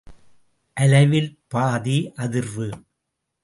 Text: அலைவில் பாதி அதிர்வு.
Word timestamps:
அலைவில் 0.77 1.29
பாதி 1.47 1.97
அதிர்வு. 2.17 2.67